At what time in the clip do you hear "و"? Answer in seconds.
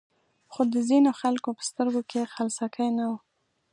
3.09-3.13